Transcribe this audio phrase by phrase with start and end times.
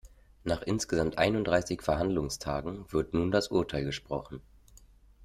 [0.43, 4.41] Nach insgesamt einunddreißig Verhandlungstagen wird nun das Urteil gesprochen.